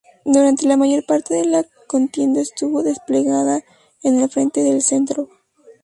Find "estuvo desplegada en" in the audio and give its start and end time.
2.41-4.19